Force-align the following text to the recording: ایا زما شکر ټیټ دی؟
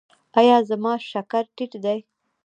ایا 0.39 0.57
زما 0.69 0.93
شکر 1.09 1.43
ټیټ 1.55 1.71
دی؟ 1.83 1.99